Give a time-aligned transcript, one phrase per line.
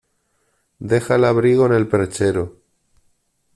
[0.79, 2.57] Deja el abrigo en el perchero.